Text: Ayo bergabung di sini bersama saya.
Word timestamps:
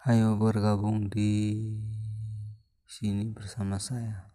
Ayo 0.00 0.32
bergabung 0.40 1.12
di 1.12 1.60
sini 2.88 3.28
bersama 3.36 3.76
saya. 3.76 4.29